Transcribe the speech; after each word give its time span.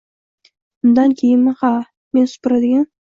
Undankeyinmi? 0.87 1.53
Ha… 1.59 1.71
Men 2.13 2.27
supuradigan 2.33 2.89